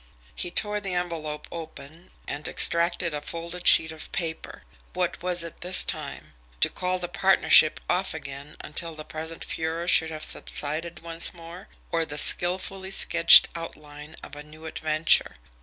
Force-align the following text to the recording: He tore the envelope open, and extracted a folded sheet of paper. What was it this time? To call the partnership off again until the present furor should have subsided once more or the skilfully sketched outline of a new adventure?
He 0.33 0.49
tore 0.49 0.81
the 0.81 0.95
envelope 0.95 1.47
open, 1.51 2.09
and 2.27 2.47
extracted 2.47 3.13
a 3.13 3.21
folded 3.21 3.67
sheet 3.67 3.91
of 3.91 4.11
paper. 4.11 4.63
What 4.93 5.21
was 5.21 5.43
it 5.43 5.61
this 5.61 5.83
time? 5.83 6.33
To 6.61 6.71
call 6.71 6.97
the 6.97 7.07
partnership 7.07 7.79
off 7.87 8.15
again 8.15 8.55
until 8.61 8.95
the 8.95 9.05
present 9.05 9.45
furor 9.45 9.87
should 9.87 10.09
have 10.09 10.23
subsided 10.23 11.01
once 11.03 11.35
more 11.35 11.67
or 11.91 12.03
the 12.03 12.17
skilfully 12.17 12.89
sketched 12.89 13.49
outline 13.53 14.15
of 14.23 14.35
a 14.35 14.41
new 14.41 14.65
adventure? 14.65 15.35